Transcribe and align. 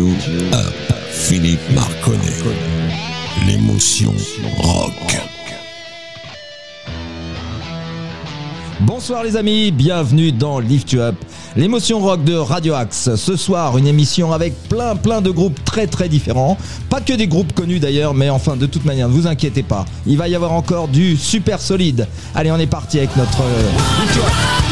up, 0.00 0.94
Philippe 1.10 1.60
Marconnet. 1.74 2.18
L'émotion 3.46 4.12
rock. 4.58 4.92
Bonsoir 8.80 9.22
les 9.22 9.36
amis, 9.36 9.70
bienvenue 9.70 10.32
dans 10.32 10.60
Lift 10.60 10.92
You 10.92 11.00
Up, 11.00 11.14
l'émotion 11.56 12.00
rock 12.00 12.24
de 12.24 12.34
Radio 12.34 12.74
Axe. 12.74 13.14
Ce 13.16 13.36
soir, 13.36 13.76
une 13.76 13.86
émission 13.86 14.32
avec 14.32 14.54
plein 14.68 14.96
plein 14.96 15.20
de 15.20 15.30
groupes 15.30 15.62
très 15.64 15.86
très 15.86 16.08
différents. 16.08 16.56
Pas 16.88 17.00
que 17.02 17.12
des 17.12 17.26
groupes 17.26 17.52
connus 17.52 17.78
d'ailleurs, 17.78 18.14
mais 18.14 18.30
enfin 18.30 18.56
de 18.56 18.66
toute 18.66 18.86
manière, 18.86 19.08
ne 19.08 19.14
vous 19.14 19.26
inquiétez 19.26 19.62
pas. 19.62 19.84
Il 20.06 20.16
va 20.16 20.26
y 20.26 20.34
avoir 20.34 20.52
encore 20.52 20.88
du 20.88 21.16
super 21.16 21.60
solide. 21.60 22.08
Allez, 22.34 22.50
on 22.50 22.58
est 22.58 22.66
parti 22.66 22.98
avec 22.98 23.14
notre 23.16 23.42
euh, 23.42 23.70
Lift 24.00 24.16
You 24.16 24.22
Up. 24.22 24.71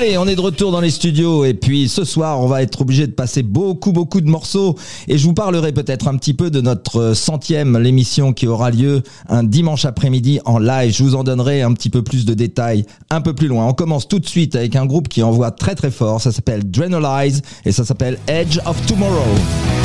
Allez, 0.00 0.16
on 0.16 0.26
est 0.26 0.34
de 0.34 0.40
retour 0.40 0.72
dans 0.72 0.80
les 0.80 0.90
studios 0.90 1.44
et 1.44 1.52
puis 1.52 1.86
ce 1.86 2.04
soir, 2.04 2.40
on 2.40 2.46
va 2.46 2.62
être 2.62 2.80
obligé 2.80 3.06
de 3.06 3.12
passer 3.12 3.42
beaucoup 3.42 3.92
beaucoup 3.92 4.22
de 4.22 4.30
morceaux 4.30 4.74
et 5.08 5.18
je 5.18 5.26
vous 5.26 5.34
parlerai 5.34 5.72
peut-être 5.72 6.08
un 6.08 6.16
petit 6.16 6.32
peu 6.32 6.50
de 6.50 6.62
notre 6.62 7.12
centième 7.12 7.76
l'émission 7.76 8.32
qui 8.32 8.46
aura 8.46 8.70
lieu 8.70 9.02
un 9.28 9.42
dimanche 9.42 9.84
après-midi 9.84 10.40
en 10.46 10.58
live. 10.58 10.94
Je 10.96 11.02
vous 11.02 11.16
en 11.16 11.22
donnerai 11.22 11.60
un 11.60 11.74
petit 11.74 11.90
peu 11.90 12.00
plus 12.00 12.24
de 12.24 12.32
détails 12.32 12.86
un 13.10 13.20
peu 13.20 13.34
plus 13.34 13.48
loin. 13.48 13.66
On 13.66 13.74
commence 13.74 14.08
tout 14.08 14.20
de 14.20 14.26
suite 14.26 14.56
avec 14.56 14.74
un 14.74 14.86
groupe 14.86 15.08
qui 15.08 15.22
envoie 15.22 15.50
très 15.50 15.74
très 15.74 15.90
fort. 15.90 16.18
Ça 16.22 16.32
s'appelle 16.32 16.70
Drenalize 16.70 17.42
et 17.66 17.72
ça 17.72 17.84
s'appelle 17.84 18.18
Edge 18.26 18.58
of 18.64 18.80
Tomorrow. 18.86 19.79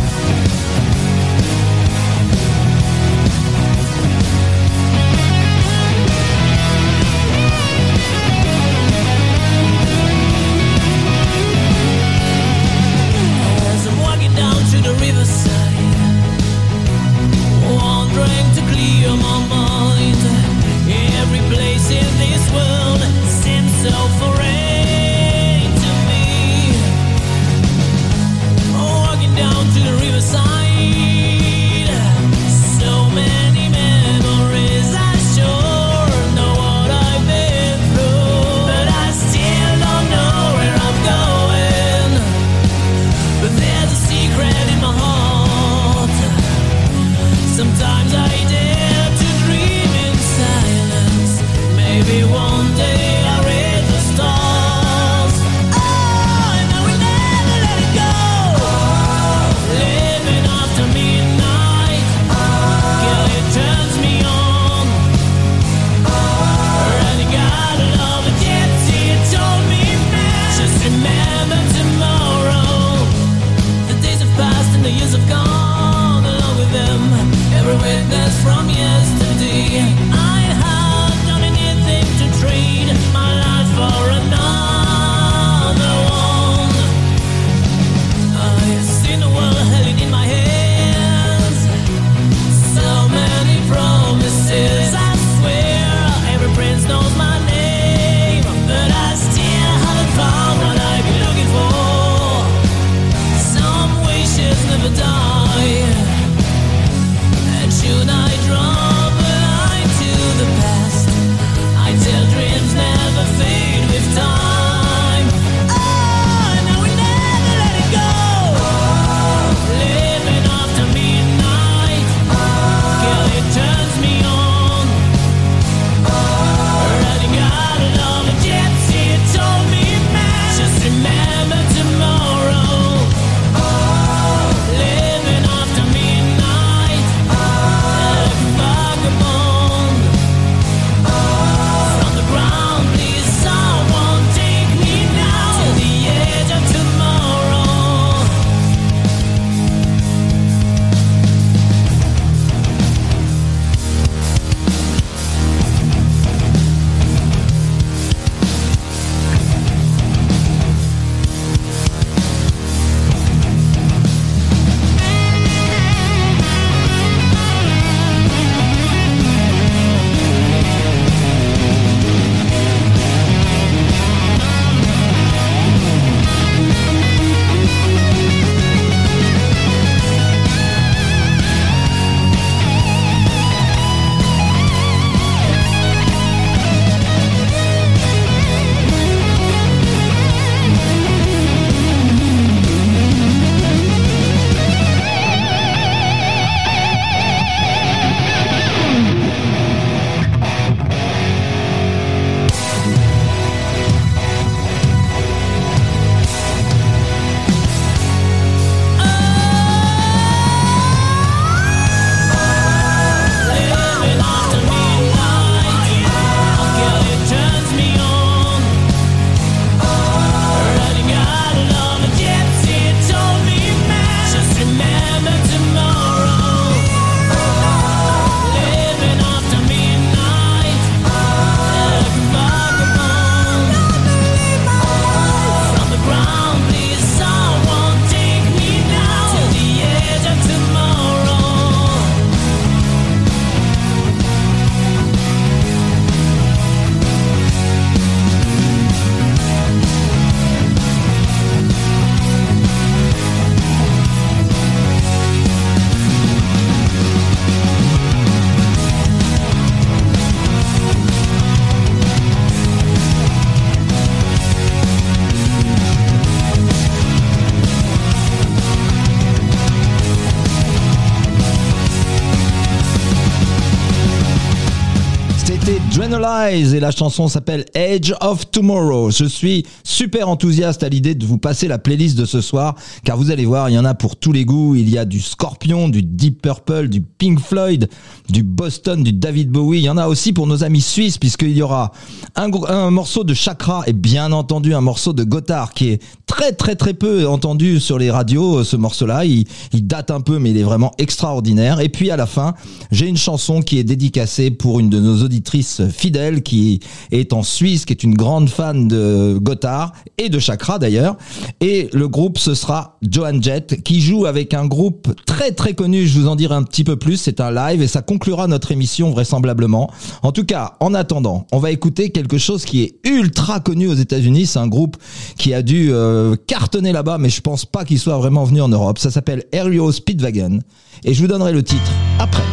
Analyze 276.02 276.74
et 276.74 276.80
la 276.80 276.92
chanson 276.92 277.28
s'appelle 277.28 277.64
Age 277.74 278.14
of 278.20 278.52
Tomorrow. 278.52 279.12
Je 279.12 279.26
suis 279.26 279.66
super 279.84 280.28
enthousiaste 280.28 280.84
à 280.84 280.90
l'idée 280.90 281.16
de 281.16 281.26
vous 281.26 281.38
passer 281.38 281.68
la 281.68 281.78
playlist 281.78 282.18
de 282.18 282.26
ce 282.26 282.42
soir 282.42 282.76
car 283.04 283.18
vous 283.18 283.32
allez 283.32 283.46
voir, 283.46 283.70
il 283.70 283.74
y 283.74 283.80
en 283.80 283.86
a 283.86 283.94
pour 283.94 284.18
tous 284.18 284.34
les 284.34 284.46
goûts. 284.46 284.76
Il 284.76 284.90
y 284.90 284.98
a 284.98 285.06
du 285.06 285.22
Scorpion, 285.22 285.88
du 285.88 286.04
Deep 286.04 286.42
Purple, 286.42 286.90
du 286.90 287.02
Pink 287.02 287.40
Floyd, 287.40 287.88
du 288.30 288.44
Boston, 288.44 289.04
du 289.04 289.14
David 289.14 289.50
Bowie. 289.52 289.80
Il 289.80 289.86
y 289.86 289.90
en 289.90 289.98
a 289.98 290.08
aussi 290.08 290.34
pour 290.34 290.48
nos 290.48 290.64
amis 290.64 290.82
suisses 290.82 291.18
puisqu'il 291.18 291.56
y 291.56 291.62
aura 291.62 291.92
un, 292.36 292.92
morceau 292.92 293.24
de 293.24 293.34
Chakra 293.34 293.84
et 293.88 293.94
bien 293.94 294.32
entendu 294.32 294.74
un 294.74 294.82
morceau 294.82 295.14
de 295.14 295.24
Gotthard 295.24 295.74
qui 295.74 295.90
est 295.90 296.02
très 296.26 296.52
très 296.52 296.76
très 296.76 296.94
peu 296.94 297.28
entendu 297.28 297.80
sur 297.80 297.98
les 297.98 298.12
radios. 298.12 298.64
Ce 298.64 298.76
morceau-là, 298.76 299.24
il 299.26 299.46
date 299.74 300.12
un 300.12 300.22
peu 300.22 300.40
mais 300.40 300.52
il 300.52 300.58
est 300.58 300.64
vraiment 300.64 300.92
extraordinaire. 300.98 301.80
Et 301.80 301.90
puis 301.90 302.12
à 302.12 302.18
la 302.18 302.26
fin, 302.26 302.54
j'ai 302.92 303.08
une 303.08 303.18
chanson 303.18 303.62
qui 303.62 303.80
est 303.80 303.84
dédicacée 303.84 304.52
pour 304.52 304.80
une 304.80 304.90
de 304.90 305.00
nos 305.00 305.24
auditrices 305.24 305.82
fidèles 305.90 306.44
qui 306.44 306.80
est 307.12 307.34
en 307.34 307.44
Suisse, 307.44 307.86
qui 307.86 307.94
est 307.94 308.04
une 308.04 308.16
grande 308.16 308.50
fan 308.50 308.88
de 308.88 309.38
Gotthard 309.42 309.94
et 310.18 310.30
de 310.30 310.40
Chakra 310.40 310.80
d'ailleurs. 310.80 311.18
Et 311.62 311.90
le 311.94 312.08
groupe, 312.08 312.38
ce 312.38 312.54
sera 312.54 312.98
Joan 313.02 313.42
Jett 313.42 313.84
qui 313.84 314.02
joue 314.02 314.26
avec 314.26 314.54
un 314.54 314.66
groupe 314.66 315.14
très 315.26 315.52
très 315.52 315.74
connu. 315.74 316.06
Je 316.08 316.20
vous 316.20 316.28
en 316.28 316.36
dirai 316.36 316.56
un 316.56 316.64
petit 316.64 316.84
peu 316.84 316.96
plus. 316.96 317.18
C'est 317.18 317.40
un 317.40 317.52
live 317.52 317.82
et 317.82 317.88
ça 317.88 318.02
conclura 318.02 318.48
notre 318.48 318.72
émission 318.72 319.12
vraisemblablement. 319.12 319.92
En 320.24 320.32
tout 320.32 320.46
cas, 320.46 320.76
en 320.80 320.94
attendant, 320.94 321.48
on 321.52 321.60
va 321.60 321.72
écouter 321.72 322.10
quelque 322.10 322.38
chose 322.38 322.66
qui 322.66 322.84
est 322.84 322.96
ultra 323.08 323.60
connu 323.60 323.88
aux 323.88 323.94
États-Unis. 323.94 324.46
C'est 324.46 324.60
un 324.60 324.68
groupe 324.68 324.98
qui 325.38 325.54
a 325.54 325.62
dû 325.62 325.90
euh, 325.92 326.36
cartonner 326.48 326.92
là-bas, 326.92 327.18
mais 327.18 327.30
je 327.30 327.42
pense 327.42 327.66
pas 327.66 327.86
qu'il 327.86 328.00
soit 328.00 328.18
vraiment 328.18 328.44
venu 328.44 328.62
en 328.62 328.70
Europe. 328.70 329.00
Ça 329.00 329.12
s'appelle 329.12 329.44
Aereo 329.52 329.92
Speedwagon 329.92 330.60
et 331.04 331.14
je 331.14 331.22
vous 331.22 331.28
donnerai 331.28 331.52
le 331.52 331.64
titre 331.64 331.92
après. 332.20 332.44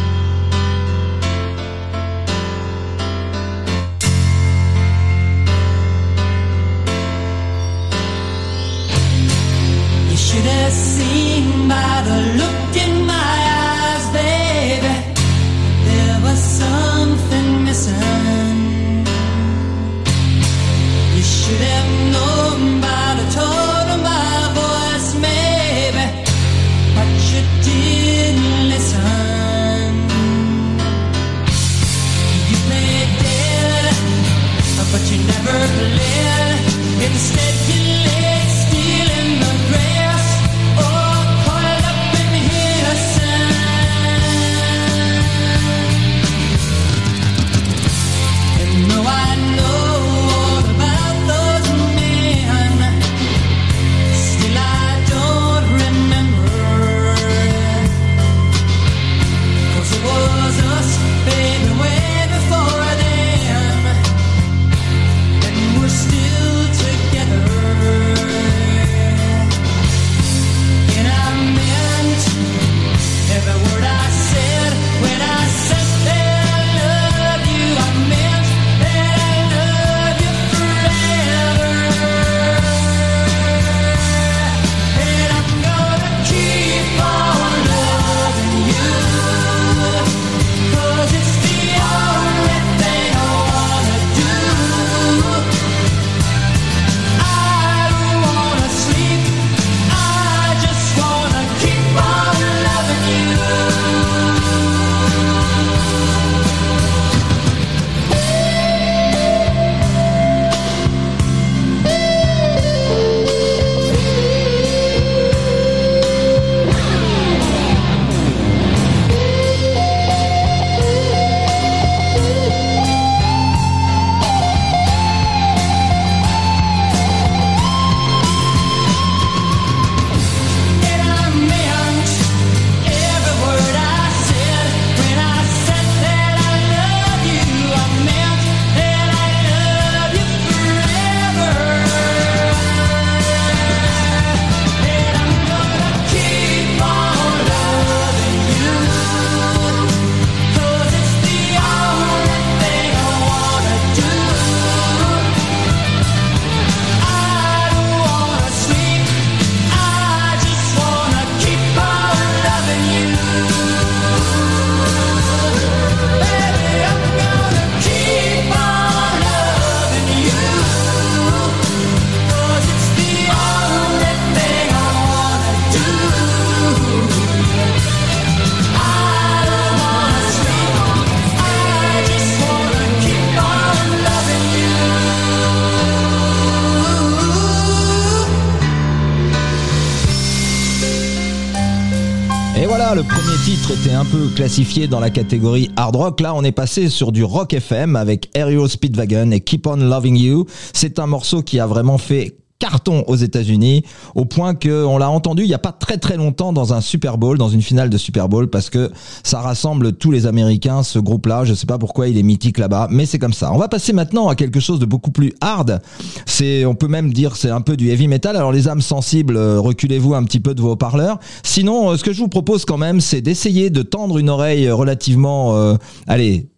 Le 193.63 193.67
premier 193.67 193.77
titre 193.77 193.87
était 193.87 193.95
un 193.95 194.05
peu 194.05 194.27
classifié 194.35 194.87
dans 194.87 194.99
la 194.99 195.09
catégorie 195.09 195.69
hard 195.75 195.95
rock. 195.95 196.21
Là, 196.21 196.33
on 196.35 196.43
est 196.43 196.51
passé 196.51 196.89
sur 196.89 197.11
du 197.11 197.23
rock 197.23 197.53
FM 197.53 197.95
avec 197.95 198.29
Aerial 198.33 198.67
Speedwagon 198.67 199.31
et 199.31 199.41
Keep 199.41 199.67
on 199.67 199.75
Loving 199.77 200.17
You. 200.17 200.45
C'est 200.73 200.99
un 200.99 201.07
morceau 201.07 201.41
qui 201.41 201.59
a 201.59 201.67
vraiment 201.67 201.97
fait 201.97 202.37
carton 202.59 203.03
aux 203.07 203.15
États-Unis 203.15 203.83
au 204.15 204.25
point 204.25 204.55
que 204.55 204.85
on 204.85 204.97
l'a 204.97 205.09
entendu 205.09 205.43
il 205.43 205.49
y 205.49 205.53
a 205.53 205.59
pas 205.59 205.71
très 205.71 205.97
très 205.97 206.17
longtemps 206.17 206.53
dans 206.53 206.73
un 206.73 206.81
Super 206.81 207.17
Bowl, 207.17 207.37
dans 207.37 207.49
une 207.49 207.61
finale 207.61 207.89
de 207.89 207.97
Super 207.97 208.29
Bowl 208.29 208.49
parce 208.49 208.69
que 208.69 208.91
ça 209.23 209.41
rassemble 209.41 209.93
tous 209.93 210.11
les 210.11 210.27
Américains 210.27 210.83
ce 210.83 210.99
groupe-là, 210.99 211.43
je 211.45 211.53
sais 211.53 211.65
pas 211.65 211.77
pourquoi 211.77 212.07
il 212.07 212.17
est 212.17 212.23
mythique 212.23 212.57
là-bas, 212.57 212.87
mais 212.89 213.05
c'est 213.05 213.19
comme 213.19 213.33
ça. 213.33 213.51
On 213.51 213.57
va 213.57 213.67
passer 213.67 213.93
maintenant 213.93 214.29
à 214.29 214.35
quelque 214.35 214.59
chose 214.59 214.79
de 214.79 214.85
beaucoup 214.85 215.11
plus 215.11 215.33
hard. 215.41 215.81
C'est 216.25 216.65
on 216.65 216.75
peut 216.75 216.87
même 216.87 217.11
dire 217.11 217.35
c'est 217.35 217.49
un 217.49 217.61
peu 217.61 217.75
du 217.75 217.89
heavy 217.89 218.07
metal. 218.07 218.35
Alors 218.35 218.51
les 218.51 218.67
âmes 218.67 218.81
sensibles, 218.81 219.35
euh, 219.35 219.59
reculez-vous 219.59 220.13
un 220.13 220.23
petit 220.23 220.39
peu 220.39 220.55
de 220.55 220.61
vos 220.61 220.71
haut-parleurs. 220.71 221.19
Sinon 221.43 221.91
euh, 221.91 221.97
ce 221.97 222.03
que 222.03 222.13
je 222.13 222.19
vous 222.19 222.29
propose 222.29 222.65
quand 222.65 222.77
même 222.77 223.01
c'est 223.01 223.21
d'essayer 223.21 223.69
de 223.69 223.81
tendre 223.81 224.17
une 224.17 224.29
oreille 224.29 224.69
relativement 224.69 225.55
euh, 225.55 225.75
allez 226.07 226.49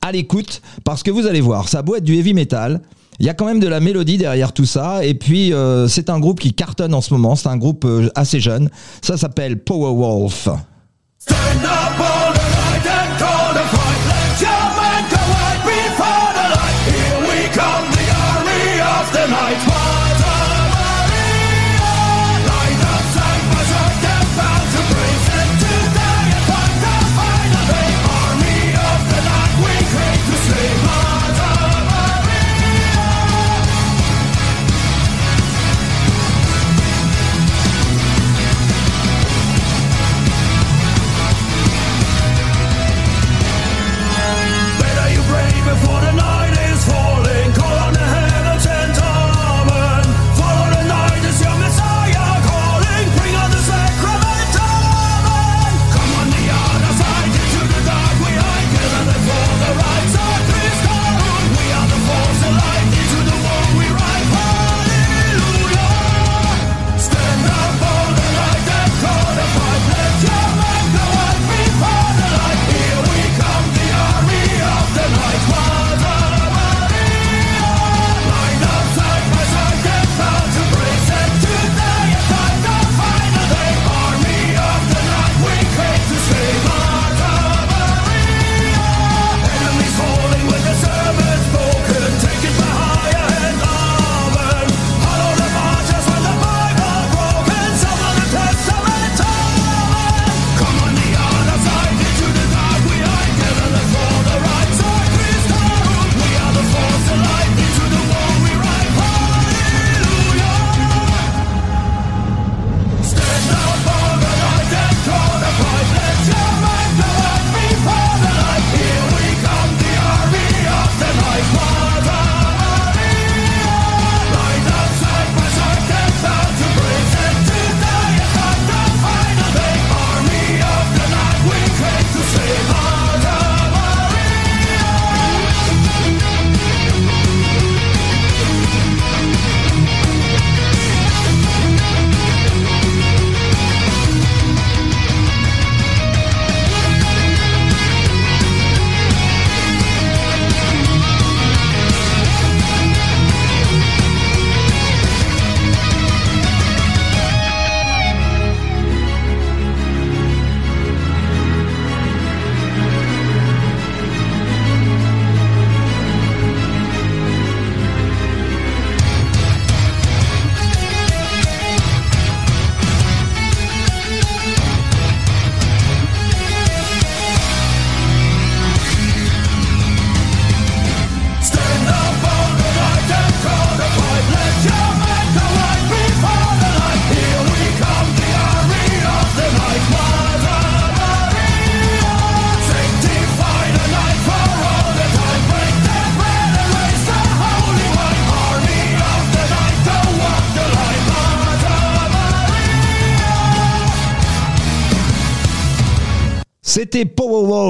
à 0.00 0.12
l'écoute 0.12 0.62
parce 0.84 1.02
que 1.02 1.10
vous 1.10 1.26
allez 1.26 1.40
voir, 1.40 1.68
ça 1.68 1.80
a 1.80 1.82
beau 1.82 1.96
être 1.96 2.04
du 2.04 2.16
heavy 2.16 2.34
metal, 2.34 2.80
il 3.20 3.26
y 3.26 3.28
a 3.28 3.34
quand 3.34 3.44
même 3.44 3.60
de 3.60 3.68
la 3.68 3.80
mélodie 3.80 4.18
derrière 4.18 4.52
tout 4.52 4.64
ça. 4.64 5.04
Et 5.04 5.14
puis 5.14 5.52
euh, 5.52 5.86
c'est 5.86 6.10
un 6.10 6.18
groupe 6.18 6.40
qui 6.40 6.54
cartonne 6.54 6.94
en 6.94 7.00
ce 7.00 7.14
moment, 7.14 7.36
c'est 7.36 7.48
un 7.48 7.58
groupe 7.58 7.84
euh, 7.84 8.10
assez 8.14 8.40
jeune, 8.40 8.70
ça 9.02 9.16
s'appelle 9.16 9.58
Powerwolf. 9.58 10.48
Up 10.48 12.19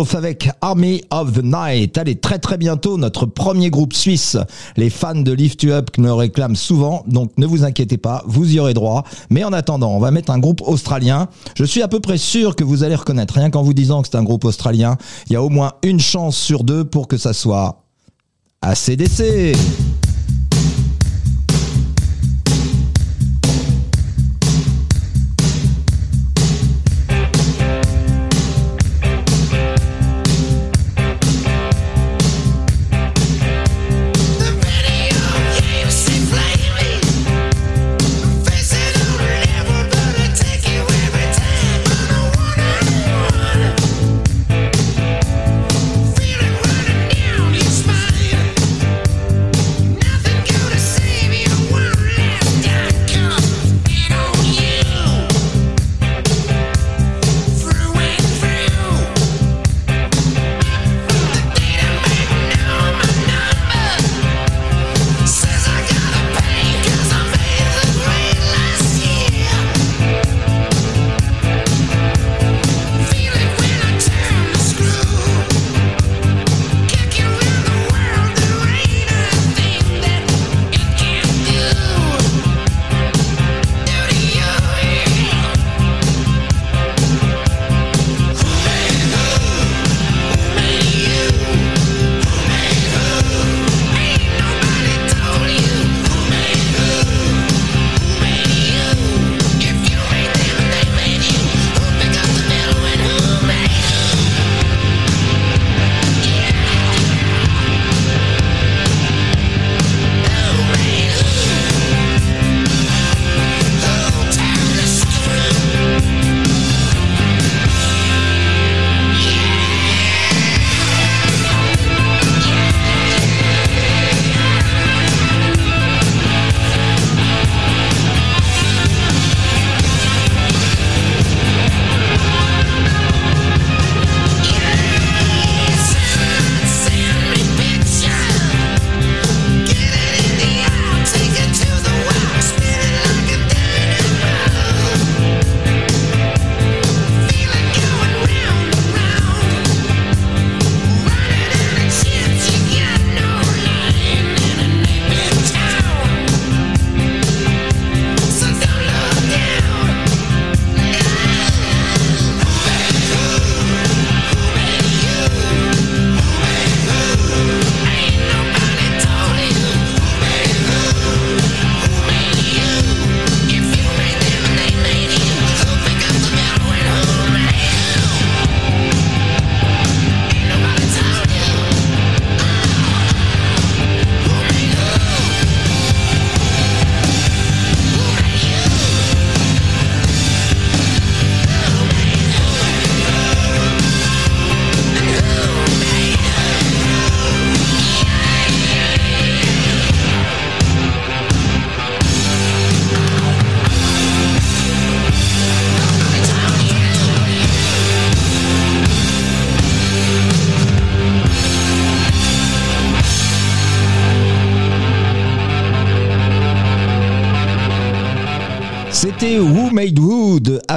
Avec 0.00 0.48
Army 0.62 1.02
of 1.10 1.34
the 1.34 1.44
Night. 1.44 1.98
Allez, 1.98 2.16
très 2.16 2.38
très 2.38 2.56
bientôt, 2.56 2.96
notre 2.96 3.26
premier 3.26 3.68
groupe 3.68 3.92
suisse. 3.92 4.38
Les 4.78 4.88
fans 4.88 5.14
de 5.14 5.30
Lift 5.30 5.62
You 5.62 5.72
Up 5.72 5.90
me 5.98 6.10
réclament 6.10 6.56
souvent, 6.56 7.04
donc 7.06 7.32
ne 7.36 7.44
vous 7.44 7.64
inquiétez 7.64 7.98
pas, 7.98 8.22
vous 8.26 8.50
y 8.50 8.58
aurez 8.58 8.72
droit. 8.72 9.04
Mais 9.28 9.44
en 9.44 9.52
attendant, 9.52 9.90
on 9.90 9.98
va 9.98 10.10
mettre 10.10 10.32
un 10.32 10.38
groupe 10.38 10.62
australien. 10.62 11.28
Je 11.54 11.64
suis 11.64 11.82
à 11.82 11.88
peu 11.88 12.00
près 12.00 12.16
sûr 12.16 12.56
que 12.56 12.64
vous 12.64 12.82
allez 12.82 12.94
reconnaître, 12.94 13.34
rien 13.34 13.50
qu'en 13.50 13.62
vous 13.62 13.74
disant 13.74 14.00
que 14.00 14.08
c'est 14.10 14.16
un 14.16 14.24
groupe 14.24 14.46
australien, 14.46 14.96
il 15.26 15.34
y 15.34 15.36
a 15.36 15.42
au 15.42 15.50
moins 15.50 15.72
une 15.82 16.00
chance 16.00 16.36
sur 16.36 16.64
deux 16.64 16.84
pour 16.84 17.06
que 17.06 17.18
ça 17.18 17.34
soit 17.34 17.84
ACDC. 18.62 19.54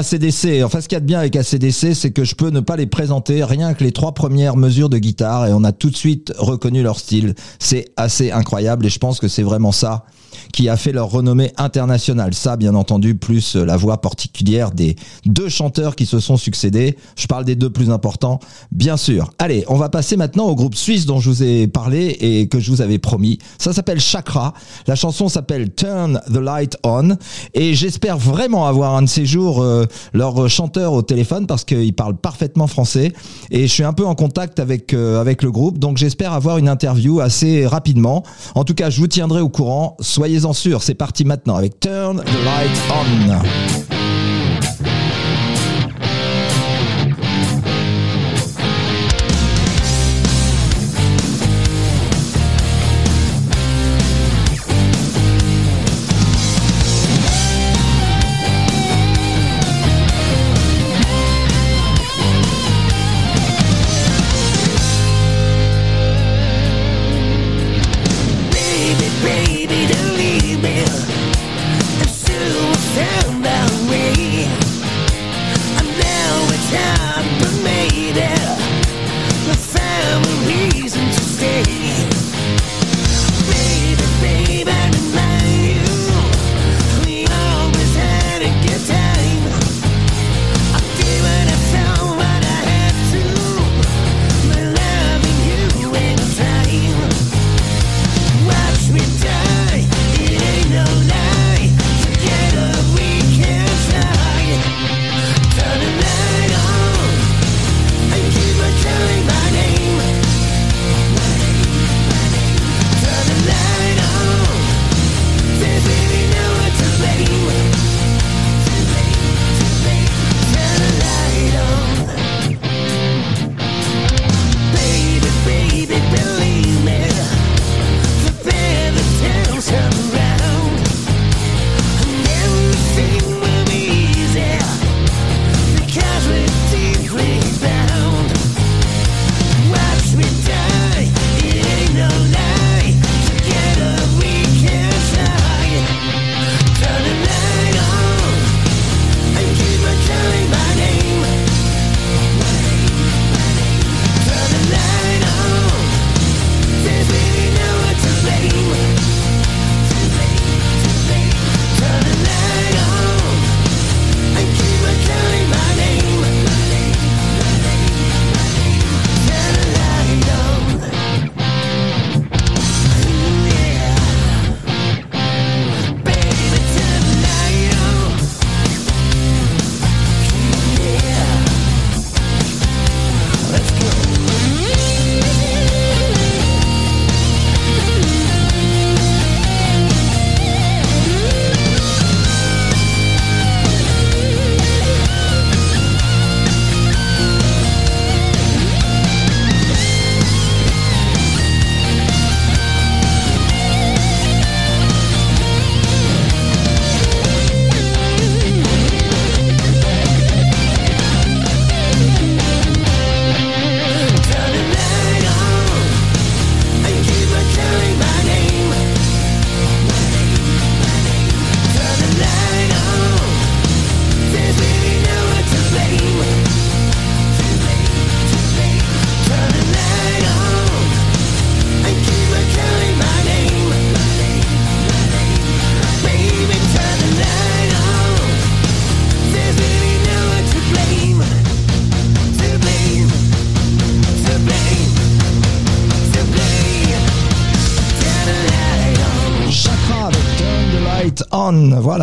ACDC. 0.03 0.63
Enfin, 0.63 0.81
ce 0.81 0.87
qu'il 0.87 0.95
y 0.95 0.97
a 0.97 0.99
de 0.99 1.05
bien 1.05 1.19
avec 1.19 1.35
ACDC, 1.35 1.93
c'est 1.95 2.11
que 2.11 2.25
je 2.25 2.35
peux 2.35 2.49
ne 2.49 2.59
pas 2.59 2.75
les 2.75 2.87
présenter 2.87 3.43
rien 3.43 3.73
que 3.73 3.83
les 3.83 3.91
trois 3.91 4.13
premières 4.13 4.57
mesures 4.57 4.89
de 4.89 4.97
guitare 4.97 5.47
et 5.47 5.53
on 5.53 5.63
a 5.63 5.71
tout 5.71 5.89
de 5.89 5.95
suite 5.95 6.33
reconnu 6.37 6.83
leur 6.83 6.99
style. 6.99 7.35
C'est 7.59 7.85
assez 7.95 8.31
incroyable 8.31 8.85
et 8.85 8.89
je 8.89 8.99
pense 8.99 9.19
que 9.19 9.27
c'est 9.27 9.43
vraiment 9.43 9.71
ça 9.71 10.05
qui 10.51 10.69
a 10.69 10.77
fait 10.77 10.91
leur 10.91 11.09
renommée 11.09 11.51
internationale. 11.57 12.33
Ça, 12.33 12.57
bien 12.57 12.75
entendu, 12.75 13.15
plus 13.15 13.55
la 13.55 13.77
voix 13.77 14.01
particulière 14.01 14.71
des 14.71 14.95
deux 15.25 15.49
chanteurs 15.49 15.95
qui 15.95 16.05
se 16.05 16.19
sont 16.19 16.37
succédés. 16.37 16.97
Je 17.15 17.27
parle 17.27 17.45
des 17.45 17.55
deux 17.55 17.69
plus 17.69 17.89
importants, 17.89 18.39
bien 18.71 18.97
sûr. 18.97 19.31
Allez, 19.39 19.63
on 19.67 19.75
va 19.75 19.89
passer 19.89 20.17
maintenant 20.17 20.45
au 20.45 20.55
groupe 20.55 20.75
suisse 20.75 21.05
dont 21.05 21.19
je 21.19 21.29
vous 21.29 21.43
ai 21.43 21.67
parlé 21.67 22.17
et 22.19 22.47
que 22.47 22.59
je 22.59 22.71
vous 22.71 22.81
avais 22.81 22.99
promis. 22.99 23.39
Ça 23.57 23.73
s'appelle 23.73 23.99
Chakra. 23.99 24.53
La 24.87 24.95
chanson 24.95 25.29
s'appelle 25.29 25.73
Turn 25.73 26.21
the 26.27 26.37
Light 26.37 26.77
On 26.83 27.15
et 27.53 27.73
j'espère 27.73 28.17
vraiment 28.17 28.67
avoir 28.67 28.95
un 28.95 29.03
de 29.03 29.07
ces 29.07 29.25
jours 29.25 29.61
euh, 29.61 29.85
leur 30.13 30.49
chanteur 30.49 30.93
au 30.93 31.01
téléphone 31.01 31.47
parce 31.47 31.63
qu'il 31.63 31.93
parle 31.93 32.15
parfaitement 32.15 32.67
français 32.67 33.13
et 33.51 33.67
je 33.67 33.73
suis 33.73 33.83
un 33.83 33.93
peu 33.93 34.05
en 34.05 34.15
contact 34.15 34.59
avec 34.59 34.93
euh, 34.93 35.19
avec 35.19 35.43
le 35.43 35.51
groupe 35.51 35.79
donc 35.79 35.97
j'espère 35.97 36.33
avoir 36.33 36.57
une 36.57 36.69
interview 36.69 37.19
assez 37.19 37.65
rapidement. 37.65 38.23
En 38.55 38.63
tout 38.63 38.73
cas, 38.73 38.89
je 38.89 38.99
vous 38.99 39.07
tiendrai 39.07 39.41
au 39.41 39.49
courant. 39.49 39.97
Soyez-en 40.23 40.53
sûrs, 40.53 40.83
c'est 40.83 40.93
parti 40.93 41.25
maintenant 41.25 41.57
avec 41.57 41.81
Turn 41.81 42.21
the 42.21 42.45
Light 42.45 42.71
On. 42.89 43.92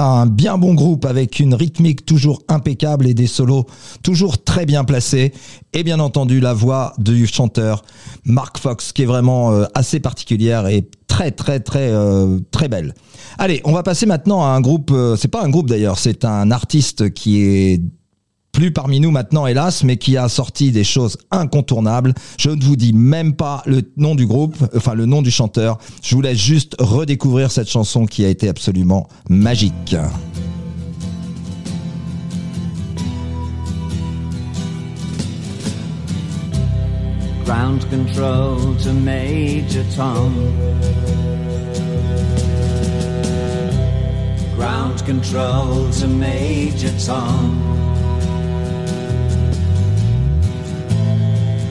Un 0.00 0.24
bien 0.24 0.56
bon 0.56 0.72
groupe 0.72 1.04
avec 1.04 1.40
une 1.40 1.52
rythmique 1.52 2.06
toujours 2.06 2.42
impeccable 2.48 3.06
et 3.06 3.12
des 3.12 3.26
solos 3.26 3.66
toujours 4.02 4.42
très 4.42 4.64
bien 4.64 4.82
placés. 4.84 5.34
Et 5.74 5.82
bien 5.82 6.00
entendu, 6.00 6.40
la 6.40 6.54
voix 6.54 6.94
du 6.96 7.26
chanteur 7.26 7.84
Mark 8.24 8.56
Fox 8.56 8.92
qui 8.92 9.02
est 9.02 9.06
vraiment 9.06 9.52
euh, 9.52 9.66
assez 9.74 10.00
particulière 10.00 10.68
et 10.68 10.88
très 11.06 11.32
très 11.32 11.60
très 11.60 11.90
euh, 11.90 12.38
très 12.50 12.68
belle. 12.68 12.94
Allez, 13.36 13.60
on 13.64 13.72
va 13.72 13.82
passer 13.82 14.06
maintenant 14.06 14.42
à 14.42 14.48
un 14.48 14.62
groupe, 14.62 14.90
euh, 14.90 15.16
c'est 15.16 15.28
pas 15.28 15.44
un 15.44 15.50
groupe 15.50 15.68
d'ailleurs, 15.68 15.98
c'est 15.98 16.24
un 16.24 16.50
artiste 16.50 17.12
qui 17.12 17.42
est 17.42 17.82
plus 18.52 18.72
parmi 18.72 19.00
nous 19.00 19.10
maintenant, 19.10 19.46
hélas, 19.46 19.84
mais 19.84 19.96
qui 19.96 20.16
a 20.16 20.28
sorti 20.28 20.72
des 20.72 20.84
choses 20.84 21.18
incontournables. 21.30 22.14
Je 22.38 22.50
ne 22.50 22.62
vous 22.62 22.76
dis 22.76 22.92
même 22.92 23.34
pas 23.34 23.62
le 23.66 23.82
nom 23.96 24.14
du 24.14 24.26
groupe, 24.26 24.56
enfin 24.76 24.94
le 24.94 25.06
nom 25.06 25.22
du 25.22 25.30
chanteur. 25.30 25.78
Je 26.02 26.14
vous 26.14 26.20
laisse 26.20 26.38
juste 26.38 26.76
redécouvrir 26.78 27.50
cette 27.50 27.68
chanson 27.68 28.06
qui 28.06 28.24
a 28.24 28.28
été 28.28 28.48
absolument 28.48 29.08
magique. 29.28 29.96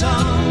Major 0.00 0.47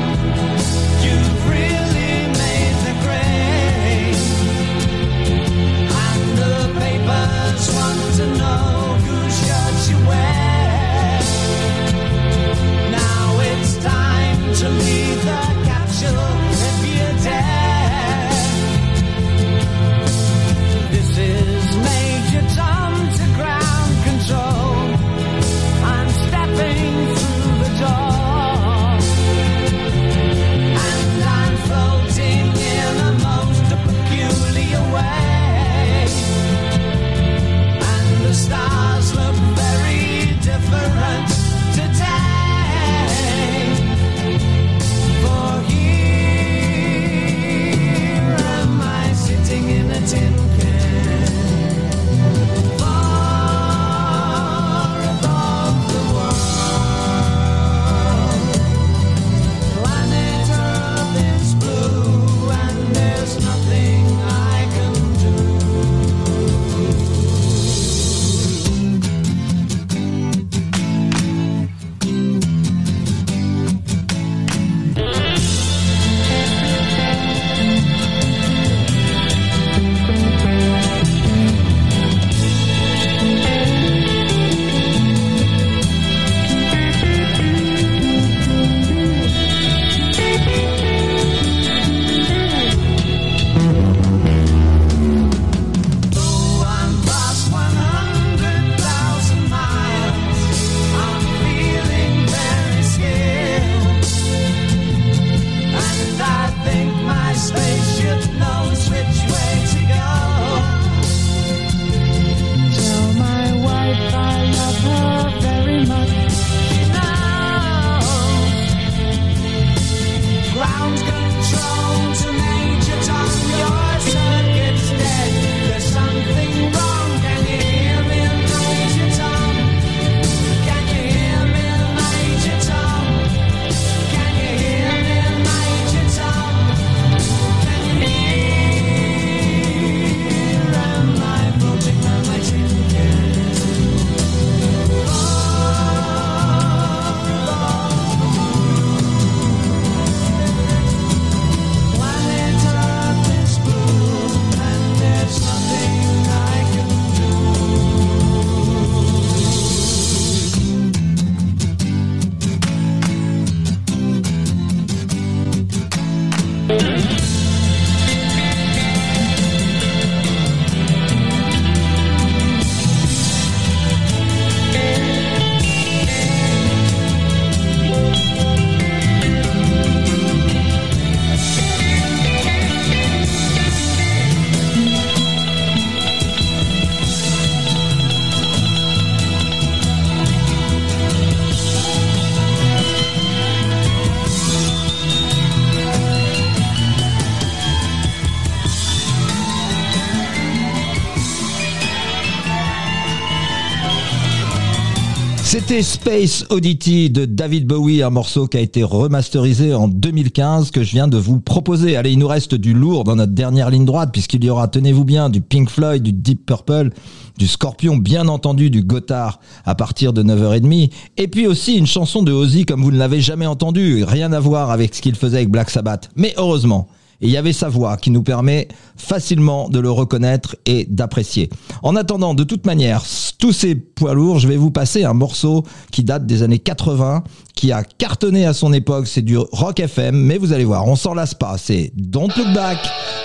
Space 205.81 206.43
Oddity 206.49 207.11
de 207.11 207.25
David 207.25 207.67
Bowie, 207.67 208.01
un 208.01 208.09
morceau 208.09 208.47
qui 208.47 208.57
a 208.57 208.61
été 208.61 208.83
remasterisé 208.83 209.75
en 209.75 209.87
2015 209.87 210.71
que 210.71 210.83
je 210.83 210.91
viens 210.91 211.07
de 211.07 211.17
vous 211.17 211.39
proposer. 211.39 211.95
Allez, 211.95 212.13
il 212.13 212.19
nous 212.19 212.27
reste 212.27 212.55
du 212.55 212.73
lourd 212.73 213.03
dans 213.03 213.15
notre 213.15 213.33
dernière 213.33 213.69
ligne 213.69 213.85
droite 213.85 214.09
puisqu'il 214.11 214.43
y 214.43 214.49
aura, 214.49 214.67
tenez-vous 214.67 215.03
bien, 215.03 215.29
du 215.29 215.39
Pink 215.39 215.69
Floyd, 215.69 216.01
du 216.01 216.13
Deep 216.13 216.45
Purple, 216.47 216.89
du 217.37 217.47
Scorpion, 217.47 217.95
bien 217.95 218.27
entendu 218.27 218.71
du 218.71 218.81
Gotthard 218.81 219.39
à 219.65 219.75
partir 219.75 220.13
de 220.13 220.23
9h30 220.23 220.89
et 221.17 221.27
puis 221.27 221.45
aussi 221.45 221.75
une 221.75 221.87
chanson 221.87 222.23
de 222.23 222.31
Ozzy 222.31 222.65
comme 222.65 222.81
vous 222.81 222.91
ne 222.91 222.97
l'avez 222.97 223.21
jamais 223.21 223.45
entendu, 223.45 224.03
rien 224.03 224.33
à 224.33 224.39
voir 224.39 224.71
avec 224.71 224.95
ce 224.95 225.01
qu'il 225.01 225.15
faisait 225.15 225.37
avec 225.37 225.51
Black 225.51 225.69
Sabbath. 225.69 226.09
Mais 226.15 226.33
heureusement, 226.37 226.87
et 227.21 227.27
il 227.27 227.31
y 227.31 227.37
avait 227.37 227.53
sa 227.53 227.69
voix 227.69 227.97
qui 227.97 228.11
nous 228.11 228.23
permet 228.23 228.67
facilement 228.95 229.69
de 229.69 229.79
le 229.79 229.89
reconnaître 229.89 230.55
et 230.65 230.85
d'apprécier. 230.89 231.49
En 231.83 231.95
attendant, 231.95 232.33
de 232.33 232.43
toute 232.43 232.65
manière, 232.65 233.03
tous 233.39 233.53
ces 233.53 233.75
poids 233.75 234.13
lourds, 234.13 234.39
je 234.39 234.47
vais 234.47 234.57
vous 234.57 234.71
passer 234.71 235.03
un 235.03 235.13
morceau 235.13 235.63
qui 235.91 236.03
date 236.03 236.25
des 236.25 236.43
années 236.43 236.59
80, 236.59 237.23
qui 237.55 237.71
a 237.71 237.83
cartonné 237.83 238.45
à 238.45 238.53
son 238.53 238.73
époque, 238.73 239.07
c'est 239.07 239.21
du 239.21 239.37
rock 239.37 239.79
FM, 239.79 240.15
mais 240.15 240.37
vous 240.37 240.53
allez 240.53 240.65
voir, 240.65 240.87
on 240.87 240.95
s'en 240.95 241.13
lasse 241.13 241.33
pas, 241.33 241.57
c'est 241.57 241.91
Don't 241.95 242.31
Look 242.37 242.53
Back, 242.53 242.77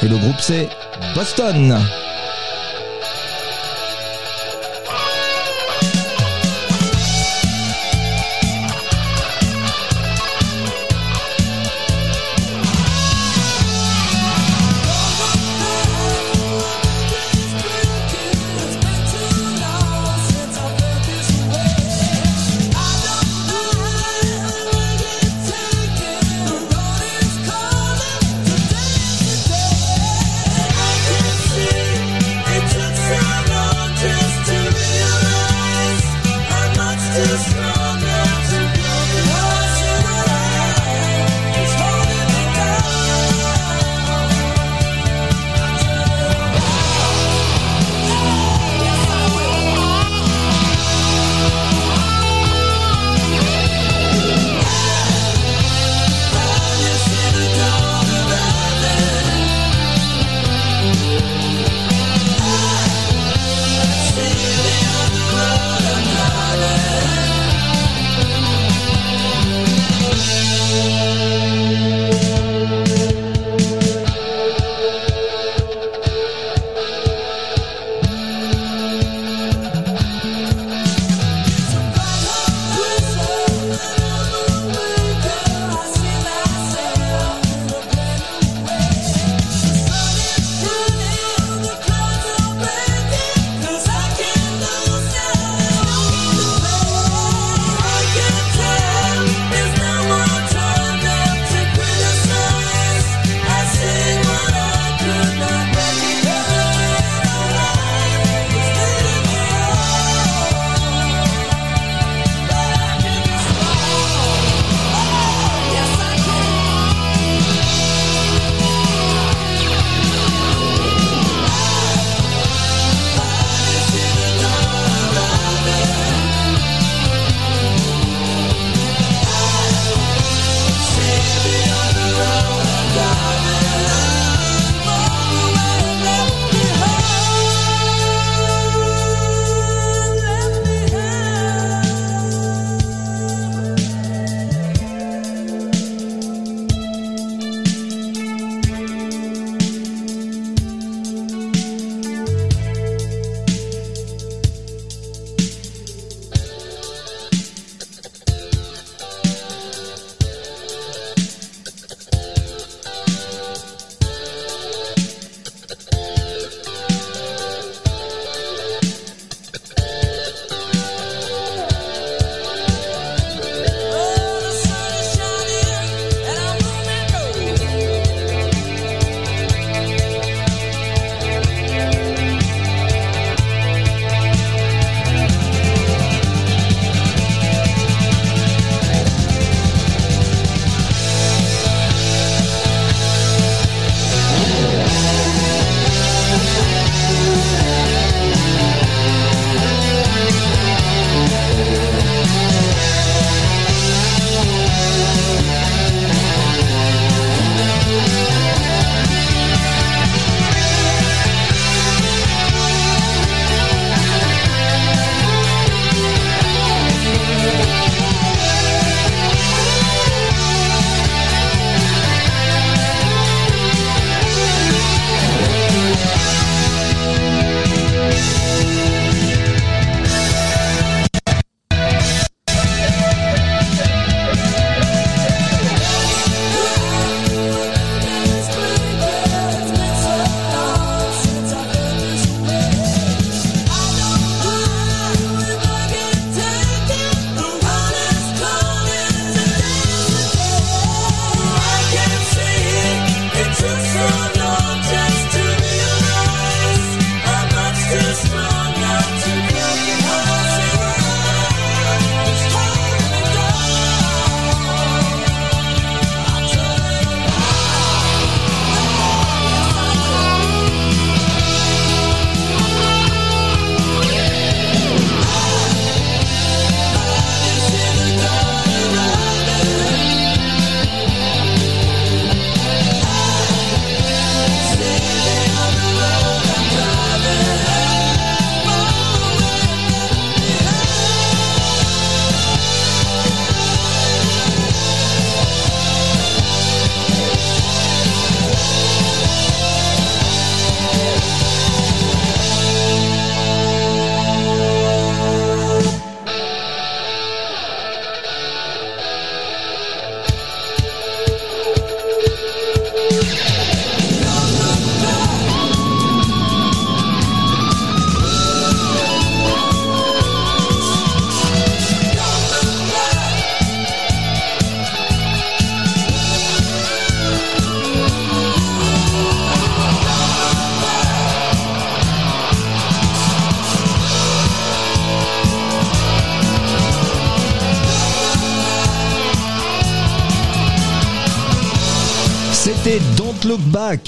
et 0.02 0.08
le 0.08 0.16
groupe 0.16 0.40
c'est 0.40 0.68
Boston. 1.14 1.76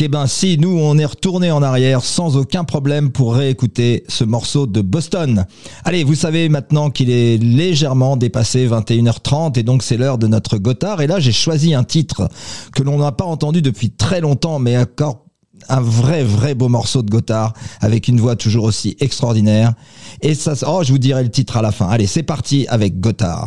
Eh 0.06 0.08
ben 0.08 0.26
si, 0.26 0.58
nous 0.58 0.78
on 0.78 0.98
est 0.98 1.06
retourné 1.06 1.50
en 1.50 1.62
arrière 1.62 2.04
sans 2.04 2.36
aucun 2.36 2.64
problème 2.64 3.10
pour 3.10 3.36
réécouter 3.36 4.04
ce 4.06 4.22
morceau 4.22 4.66
de 4.66 4.82
Boston. 4.82 5.46
Allez, 5.82 6.04
vous 6.04 6.14
savez 6.14 6.50
maintenant 6.50 6.90
qu'il 6.90 7.08
est 7.08 7.38
légèrement 7.38 8.18
dépassé 8.18 8.68
21h30 8.68 9.58
et 9.58 9.62
donc 9.62 9.82
c'est 9.82 9.96
l'heure 9.96 10.18
de 10.18 10.26
notre 10.26 10.58
Gotthard. 10.58 11.00
Et 11.00 11.06
là 11.06 11.20
j'ai 11.20 11.32
choisi 11.32 11.72
un 11.72 11.84
titre 11.84 12.28
que 12.74 12.82
l'on 12.82 12.98
n'a 12.98 13.12
pas 13.12 13.24
entendu 13.24 13.62
depuis 13.62 13.92
très 13.92 14.20
longtemps, 14.20 14.58
mais 14.58 14.76
encore 14.76 15.24
un 15.70 15.80
vrai 15.80 16.22
vrai 16.22 16.54
beau 16.54 16.68
morceau 16.68 17.02
de 17.02 17.08
Gotthard 17.08 17.54
avec 17.80 18.06
une 18.06 18.20
voix 18.20 18.36
toujours 18.36 18.64
aussi 18.64 18.98
extraordinaire. 19.00 19.72
Et 20.20 20.34
ça, 20.34 20.52
oh 20.66 20.82
je 20.84 20.92
vous 20.92 20.98
dirai 20.98 21.22
le 21.22 21.30
titre 21.30 21.56
à 21.56 21.62
la 21.62 21.72
fin. 21.72 21.88
Allez, 21.88 22.06
c'est 22.06 22.22
parti 22.22 22.66
avec 22.68 23.00
Gotthard. 23.00 23.46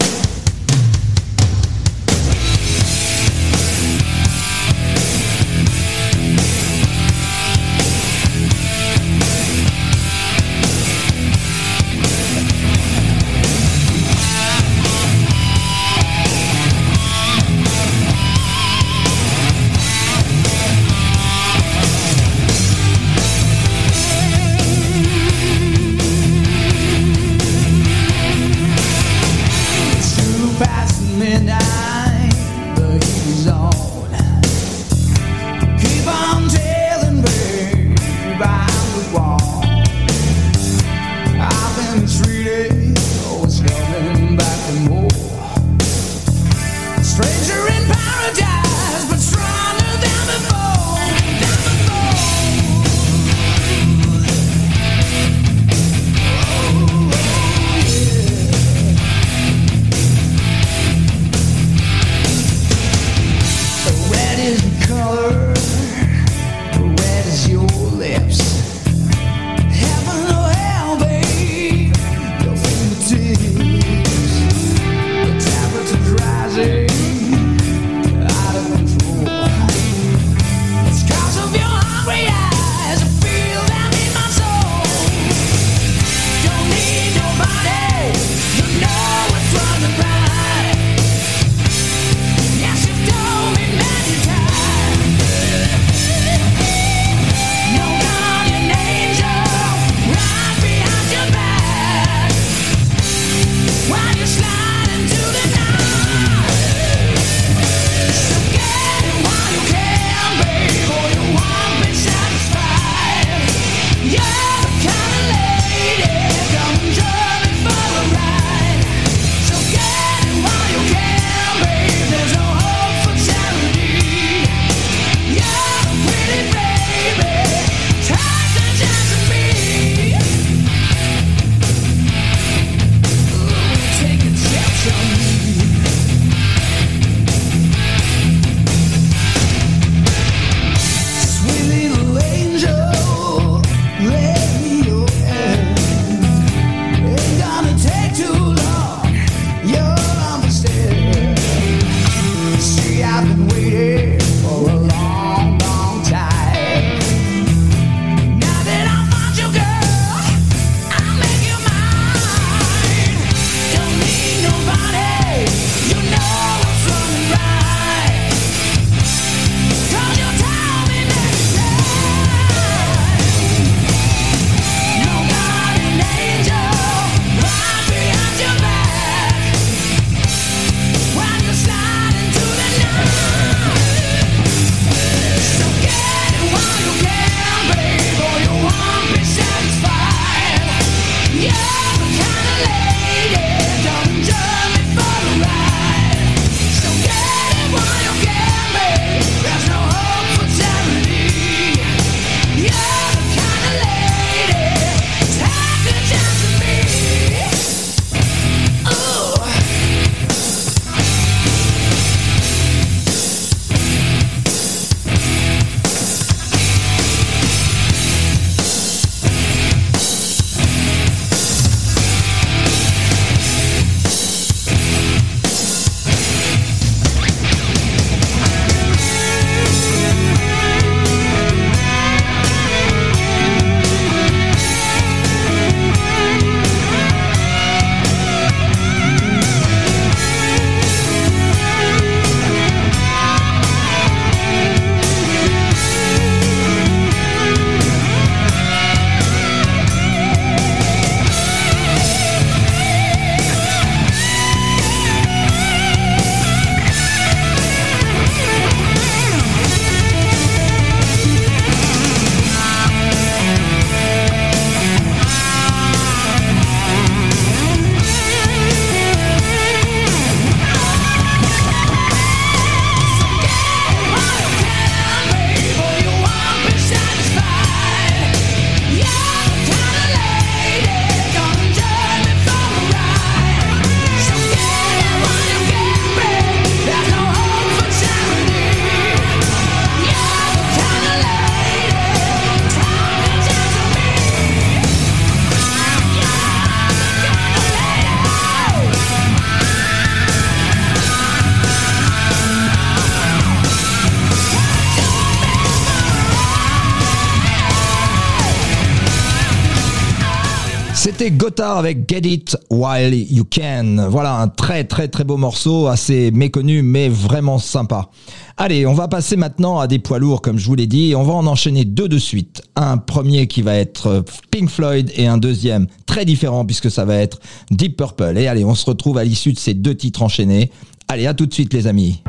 Avec 311.60 312.08
Get 312.08 312.28
It 312.30 312.58
While 312.70 313.14
You 313.14 313.44
Can. 313.44 314.10
Voilà 314.10 314.40
un 314.40 314.48
très 314.48 314.84
très 314.84 315.08
très 315.08 315.24
beau 315.24 315.38
morceau, 315.38 315.88
assez 315.88 316.30
méconnu 316.32 316.84
mais 316.84 317.10
vraiment 317.10 317.58
sympa. 317.58 318.10
Allez, 318.58 318.86
on 318.86 318.94
va 318.94 319.08
passer 319.08 319.36
maintenant 319.38 319.80
à 319.80 319.88
des 319.88 319.98
poids 319.98 320.20
lourds 320.20 320.42
comme 320.42 320.60
je 320.60 320.68
vous 320.68 320.76
l'ai 320.76 320.86
dit 320.86 321.14
on 321.16 321.24
va 321.24 321.34
en 321.34 321.48
enchaîner 321.48 321.84
deux 321.84 322.08
de 322.08 322.20
suite. 322.20 322.62
Un 322.76 322.98
premier 322.98 323.48
qui 323.48 323.64
va 323.64 323.76
être 323.76 324.24
Pink 324.52 324.70
Floyd 324.70 325.12
et 325.16 325.26
un 325.26 325.38
deuxième 325.38 325.88
très 326.06 326.26
différent 326.26 326.64
puisque 326.64 326.92
ça 326.92 327.06
va 327.06 327.16
être 327.16 327.40
Deep 327.72 327.98
Purple. 327.98 328.38
Et 328.38 328.48
allez, 328.48 328.64
on 328.64 328.76
se 328.76 328.86
retrouve 328.86 329.18
à 329.18 329.24
l'issue 329.24 329.54
de 329.54 329.60
ces 329.60 329.74
deux 329.74 329.96
titres 329.96 330.22
enchaînés. 330.22 330.72
Allez, 331.08 331.26
à 331.26 331.34
tout 331.34 331.48
de 331.48 331.54
suite 331.54 331.74
les 331.74 331.88
amis. 331.88 332.22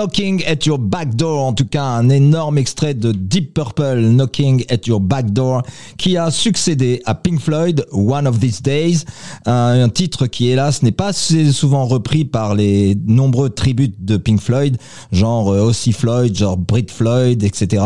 Knocking 0.00 0.42
at 0.46 0.64
Your 0.64 0.78
Back 0.78 1.14
Door, 1.14 1.44
en 1.44 1.52
tout 1.52 1.66
cas 1.66 1.84
un 1.84 2.08
énorme 2.08 2.56
extrait 2.56 2.94
de 2.94 3.12
Deep 3.12 3.52
Purple, 3.52 4.00
Knocking 4.00 4.64
at 4.70 4.86
Your 4.86 4.98
Back 4.98 5.30
Door, 5.30 5.60
qui 5.98 6.16
a 6.16 6.30
succédé 6.30 7.02
à 7.04 7.14
Pink 7.14 7.38
Floyd, 7.38 7.84
One 7.92 8.26
of 8.26 8.40
These 8.40 8.62
Days, 8.62 9.04
un, 9.44 9.90
titre 9.90 10.26
qui 10.26 10.48
hélas 10.48 10.82
n'est 10.82 10.90
pas 10.90 11.08
assez 11.08 11.52
souvent 11.52 11.84
repris 11.84 12.24
par 12.24 12.54
les 12.54 12.96
nombreux 13.06 13.50
tributes 13.50 14.02
de 14.02 14.16
Pink 14.16 14.40
Floyd, 14.40 14.78
genre 15.12 15.52
euh, 15.52 15.66
Ossie 15.66 15.92
Floyd, 15.92 16.34
genre 16.34 16.56
Brit 16.56 16.86
Floyd, 16.88 17.42
etc. 17.42 17.82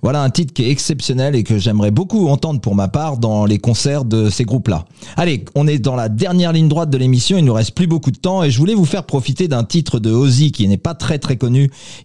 Voilà 0.00 0.22
un 0.22 0.30
titre 0.30 0.54
qui 0.54 0.62
est 0.62 0.70
exceptionnel 0.70 1.36
et 1.36 1.42
que 1.42 1.58
j'aimerais 1.58 1.90
beaucoup 1.90 2.28
entendre 2.28 2.62
pour 2.62 2.74
ma 2.74 2.88
part 2.88 3.18
dans 3.18 3.44
les 3.44 3.58
concerts 3.58 4.06
de 4.06 4.30
ces 4.30 4.44
groupes-là. 4.44 4.86
Allez, 5.18 5.44
on 5.54 5.66
est 5.66 5.78
dans 5.78 5.96
la 5.96 6.08
dernière 6.08 6.54
ligne 6.54 6.68
droite 6.68 6.88
de 6.88 6.96
l'émission, 6.96 7.36
il 7.36 7.44
nous 7.44 7.52
reste 7.52 7.74
plus 7.74 7.86
beaucoup 7.86 8.12
de 8.12 8.18
temps 8.18 8.42
et 8.42 8.50
je 8.50 8.58
voulais 8.58 8.74
vous 8.74 8.86
faire 8.86 9.04
profiter 9.04 9.46
d'un 9.46 9.64
titre 9.64 9.98
de 9.98 10.10
Ozzy 10.10 10.52
qui 10.52 10.66
n'est 10.66 10.78
pas 10.78 10.94
très 10.94 11.18
très 11.18 11.36
connu. 11.36 11.49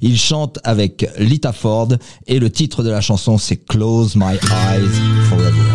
Il 0.01 0.17
chante 0.17 0.59
avec 0.63 1.07
Lita 1.17 1.53
Ford 1.53 1.89
et 2.27 2.39
le 2.39 2.49
titre 2.49 2.83
de 2.83 2.89
la 2.89 3.01
chanson 3.01 3.37
c'est 3.37 3.57
Close 3.57 4.15
My 4.15 4.35
Eyes 4.35 5.29
Forever. 5.29 5.74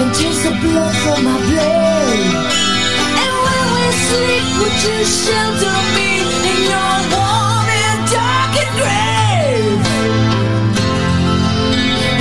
And 0.00 0.14
taste 0.14 0.42
the 0.44 0.50
blood 0.62 0.94
from 1.04 1.24
my 1.24 1.36
blade. 1.48 2.34
And 3.22 3.34
when 3.44 3.64
we 3.76 3.86
sleep, 4.06 4.46
would 4.58 4.76
you 4.86 4.98
shelter 5.04 5.78
me 5.96 6.10
in 6.50 6.60
your 6.72 6.96
warm 7.12 7.68
and 7.86 8.00
darkened 8.14 8.74
grave? 8.80 9.80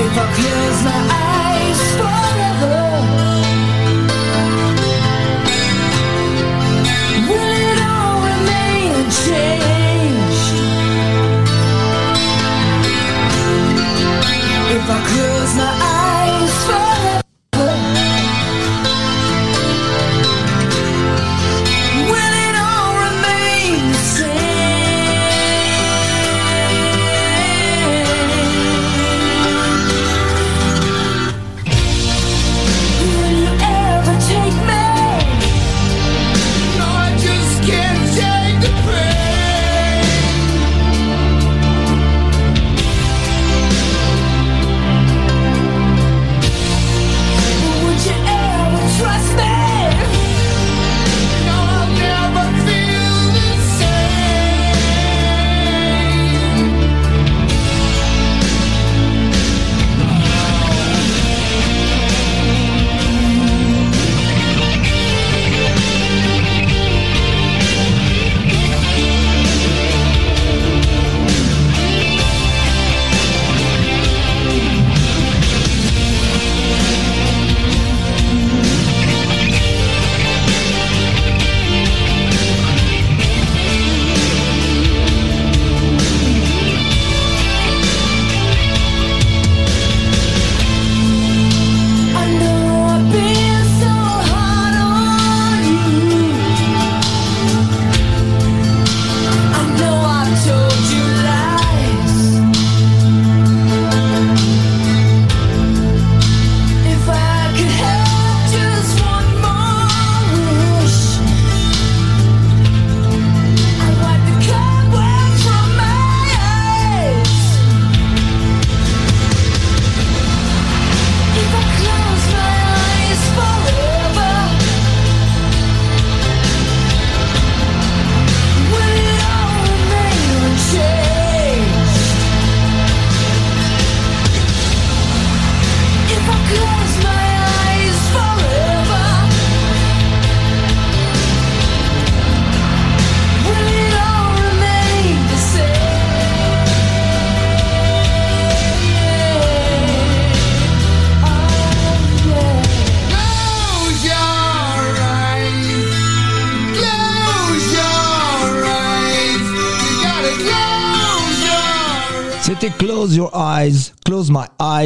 If 0.03 0.13
I 0.23 0.25
close 0.37 0.79
my 0.89 1.01
eyes 1.31 1.81
forever, 1.99 2.81
will 7.29 7.51
it 7.71 7.79
all 7.93 8.17
remain 8.31 8.89
unchanged? 9.01 10.55
If 14.75 14.85
I 14.89 14.99
close 15.09 15.30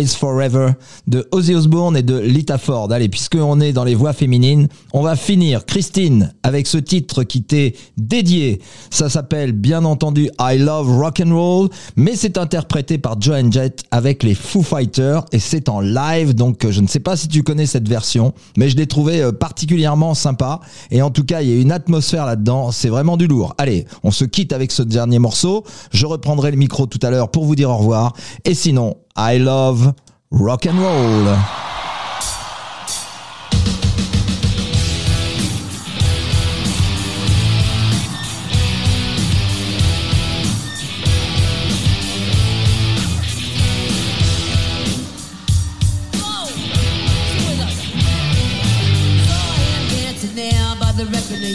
Forever 0.04 0.76
de 1.16 1.26
Ozzy 1.32 1.56
Osbourne 1.56 1.96
et 1.96 2.04
de 2.04 2.20
Lita 2.20 2.58
Ford. 2.58 2.92
Allez, 2.92 3.08
puisque 3.08 3.38
on 3.40 3.62
est 3.62 3.72
dans 3.72 3.86
les 3.86 3.96
voix 3.96 4.12
féminines, 4.12 4.68
on 4.92 5.02
va 5.02 5.16
finir, 5.16 5.66
Christine, 5.66 6.34
avec 6.44 6.68
ce 6.68 6.78
titre 6.78 7.24
qui 7.24 7.42
t'est 7.42 7.74
dédié. 7.96 8.60
Ça 8.90 9.08
s'appelle 9.10 9.54
bien 9.54 9.86
entendu 9.86 10.30
I 10.42 10.58
Love 10.58 11.00
Rock 11.00 11.22
and 11.26 11.34
Roll, 11.34 11.70
mais 11.96 12.18
c'est 12.18 12.38
interprété 12.38 12.98
par 12.98 13.22
Joan 13.22 13.50
Jett 13.50 13.86
avec 13.92 14.24
les 14.24 14.36
Foo 14.36 14.62
Fighters 14.62 15.24
et 15.32 15.40
c'est 15.40 15.70
en 15.70 15.80
live. 15.80 16.36
Donc, 16.36 16.66
euh, 16.66 16.72
je 16.72 16.82
ne 16.82 16.88
sais 16.88 17.00
pas 17.00 17.16
si 17.16 17.30
tu 17.30 17.44
connais 17.44 17.66
cette 17.66 17.88
version, 17.88 18.34
mais 18.58 18.68
je 18.68 18.76
l'ai 18.76 18.88
trouvé 18.88 19.22
euh, 19.22 19.32
particulièrement 19.32 20.16
sympa. 20.16 20.60
Et 20.92 21.02
en 21.02 21.12
tout 21.12 21.24
cas, 21.24 21.42
il 21.42 21.50
y 21.50 21.58
a 21.58 21.62
une 21.62 21.72
atmosphère 21.72 22.26
là-dedans. 22.26 22.74
C'est 22.74 22.90
vraiment 22.90 23.16
du 23.16 23.28
lourd. 23.28 23.56
Allez, 23.58 23.86
on 24.04 24.12
se 24.12 24.26
quitte 24.26 24.52
avec 24.52 24.74
ce 24.74 24.82
dernier 24.82 25.20
morceau. 25.20 25.64
Je 25.92 26.06
reprendrai 26.06 26.52
le 26.52 26.58
micro 26.58 26.88
tout 26.88 27.00
à 27.04 27.10
l'heure 27.10 27.32
pour 27.32 27.46
vous 27.46 27.56
dire 27.56 27.70
au 27.70 27.78
revoir. 27.78 28.12
Et 28.44 28.54
sinon, 28.54 28.98
I 29.18 29.40
love 29.40 29.94
rock 30.32 30.66
and 30.66 30.80
roll. 30.80 31.36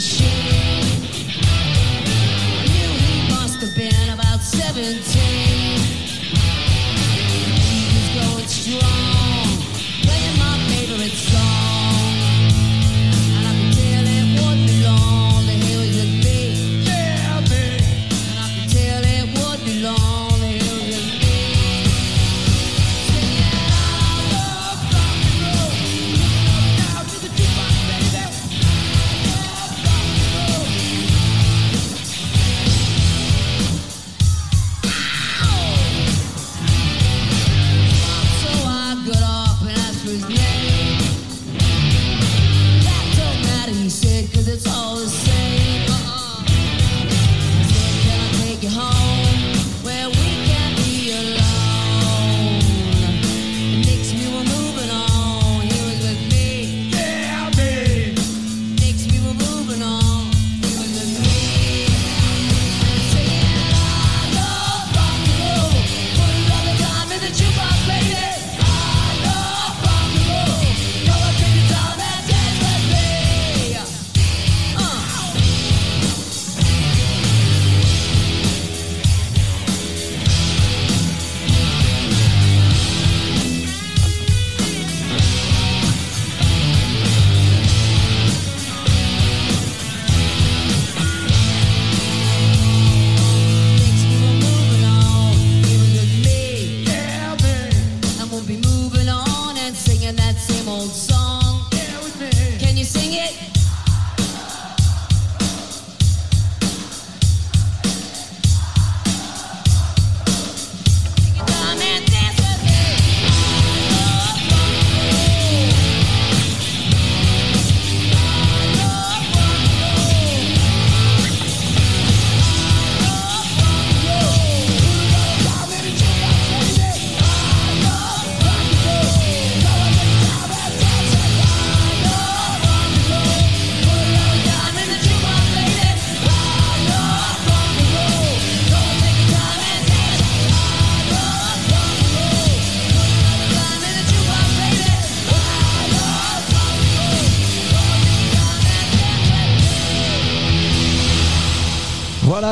dancing 0.00 0.49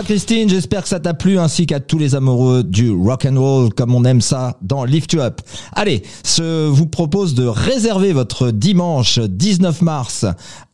Christine, 0.02 0.48
j'espère 0.48 0.82
que 0.82 0.88
ça 0.88 1.00
t'a 1.00 1.12
plu 1.12 1.38
ainsi 1.38 1.66
qu'à 1.66 1.80
tous 1.80 1.98
les 1.98 2.14
amoureux 2.14 2.62
du 2.62 2.90
rock 2.90 3.26
and 3.28 3.38
roll 3.38 3.74
comme 3.74 3.94
on 3.94 4.04
aime 4.04 4.20
ça 4.20 4.56
dans 4.62 4.84
Lift 4.84 5.12
You 5.12 5.20
Up. 5.20 5.40
Allez, 5.72 6.02
je 6.24 6.68
vous 6.68 6.86
propose 6.86 7.34
de 7.34 7.46
réserver 7.46 8.12
votre 8.12 8.50
dimanche 8.50 9.18
19 9.18 9.82
mars 9.82 10.24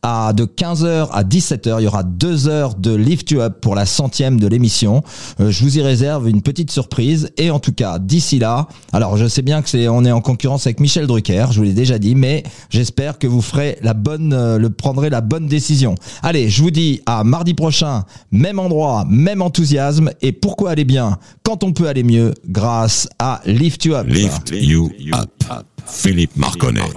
à 0.07 0.33
de 0.33 0.45
15h 0.45 1.09
à 1.11 1.23
17h. 1.23 1.77
Il 1.79 1.85
y 1.85 1.87
aura 1.87 2.03
deux 2.03 2.47
heures 2.47 2.75
de 2.75 2.93
Lift 2.93 3.31
You 3.31 3.41
Up 3.41 3.57
pour 3.59 3.73
la 3.73 3.87
centième 3.87 4.39
de 4.39 4.45
l'émission. 4.45 5.01
Euh, 5.39 5.49
je 5.49 5.63
vous 5.63 5.79
y 5.79 5.81
réserve 5.81 6.29
une 6.29 6.43
petite 6.43 6.69
surprise 6.69 7.31
et 7.37 7.49
en 7.49 7.57
tout 7.57 7.73
cas 7.73 7.97
d'ici 7.97 8.37
là, 8.37 8.67
alors 8.93 9.17
je 9.17 9.25
sais 9.25 9.41
bien 9.41 9.63
que 9.63 9.69
c'est 9.69 9.87
on 9.87 10.05
est 10.05 10.11
en 10.11 10.21
concurrence 10.21 10.67
avec 10.67 10.79
Michel 10.79 11.07
Drucker, 11.07 11.47
je 11.49 11.57
vous 11.57 11.63
l'ai 11.63 11.73
déjà 11.73 11.97
dit, 11.97 12.13
mais 12.13 12.43
j'espère 12.69 13.17
que 13.17 13.25
vous 13.25 13.41
ferez 13.41 13.79
la 13.81 13.95
bonne, 13.95 14.31
euh, 14.31 14.59
le 14.59 14.69
prendrez 14.69 15.09
la 15.09 15.21
bonne 15.21 15.47
décision. 15.47 15.95
Allez, 16.21 16.49
je 16.49 16.61
vous 16.61 16.71
dis 16.71 17.01
à 17.07 17.23
mardi 17.23 17.55
prochain, 17.55 18.03
même 18.31 18.59
endroit, 18.59 19.05
même 19.09 19.41
enthousiasme 19.41 20.11
et 20.21 20.33
pourquoi 20.33 20.69
aller 20.69 20.85
bien 20.85 21.17
quand 21.41 21.63
on 21.63 21.73
peut 21.73 21.87
aller 21.87 22.03
mieux 22.03 22.35
grâce 22.47 23.09
à 23.17 23.41
Lift 23.47 23.85
You 23.85 23.95
Up. 23.95 24.05
Lift 24.07 24.51
you 24.53 24.91
up. 25.13 25.65
Philippe 25.87 26.35
Marconnet. 26.37 26.91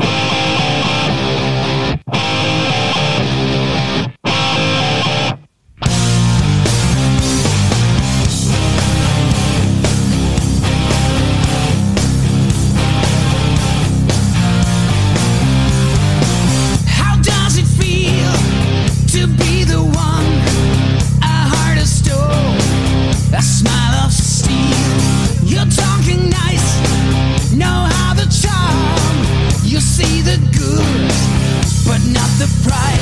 Not 32.19 32.31
the 32.41 32.69
price. 32.69 32.98